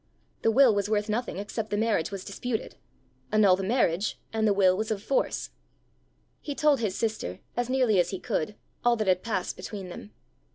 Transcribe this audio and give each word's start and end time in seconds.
The 0.41 0.49
will 0.49 0.73
was 0.73 0.89
worth 0.89 1.09
nothing 1.09 1.37
except 1.37 1.69
the 1.69 1.77
marriage 1.77 2.09
was 2.09 2.25
disputed: 2.25 2.75
annul 3.31 3.55
the 3.55 3.61
marriage, 3.61 4.19
and 4.33 4.47
the 4.47 4.51
will 4.53 4.75
was 4.75 4.89
of 4.89 5.03
force! 5.03 5.51
He 6.39 6.55
told 6.55 6.79
his 6.79 6.95
sister, 6.95 7.37
as 7.55 7.69
nearly 7.69 7.99
as 7.99 8.09
he 8.09 8.19
could, 8.19 8.55
all 8.83 8.95
that 8.95 9.07
had 9.07 9.21
passed 9.21 9.55
between 9.55 9.89
them. 9.89 10.09